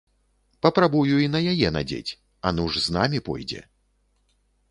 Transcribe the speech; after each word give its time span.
Папрабую 0.65 1.17
і 1.23 1.27
на 1.35 1.41
яе 1.53 1.69
надзець, 1.75 2.17
а 2.45 2.55
ну 2.57 2.65
ж 2.77 2.83
з 2.87 2.97
намі 2.97 3.19
пойдзе. 3.27 3.61